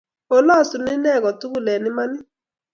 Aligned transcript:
Olosu 0.35 0.77
Ine 0.93 1.13
kotugu 1.23 1.59
n 1.61 1.67
en 1.73 1.87
imanit 1.89 2.27